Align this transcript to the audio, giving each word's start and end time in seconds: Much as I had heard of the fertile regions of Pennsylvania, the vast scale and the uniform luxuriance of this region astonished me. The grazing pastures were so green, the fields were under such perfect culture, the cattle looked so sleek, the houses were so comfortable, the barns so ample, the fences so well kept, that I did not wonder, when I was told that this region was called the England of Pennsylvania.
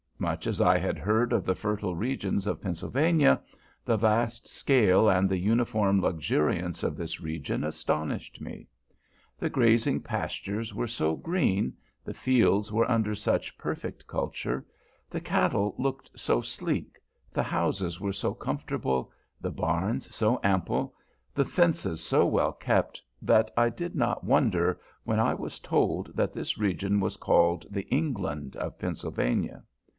Much 0.17 0.45
as 0.45 0.61
I 0.61 0.77
had 0.77 0.97
heard 0.99 1.31
of 1.33 1.45
the 1.45 1.55
fertile 1.55 1.95
regions 1.95 2.45
of 2.45 2.61
Pennsylvania, 2.61 3.41
the 3.85 3.97
vast 3.97 4.47
scale 4.47 5.09
and 5.09 5.27
the 5.29 5.37
uniform 5.37 5.99
luxuriance 5.99 6.83
of 6.83 6.95
this 6.95 7.19
region 7.21 7.63
astonished 7.63 8.39
me. 8.41 8.67
The 9.39 9.49
grazing 9.49 10.01
pastures 10.01 10.73
were 10.75 10.87
so 10.87 11.15
green, 11.15 11.73
the 12.03 12.13
fields 12.13 12.71
were 12.71 12.89
under 12.89 13.15
such 13.15 13.57
perfect 13.59 14.05
culture, 14.05 14.65
the 15.09 15.21
cattle 15.21 15.75
looked 15.77 16.17
so 16.19 16.41
sleek, 16.41 16.99
the 17.31 17.43
houses 17.43 17.99
were 17.99 18.13
so 18.13 18.33
comfortable, 18.33 19.11
the 19.39 19.51
barns 19.51 20.15
so 20.15 20.39
ample, 20.43 20.95
the 21.33 21.45
fences 21.45 22.01
so 22.01 22.25
well 22.27 22.53
kept, 22.53 23.01
that 23.23 23.51
I 23.57 23.69
did 23.69 23.95
not 23.95 24.23
wonder, 24.23 24.79
when 25.03 25.19
I 25.19 25.33
was 25.33 25.59
told 25.59 26.11
that 26.15 26.33
this 26.33 26.57
region 26.59 26.99
was 26.99 27.17
called 27.17 27.65
the 27.71 27.87
England 27.89 28.55
of 28.55 28.77
Pennsylvania. 28.79 29.63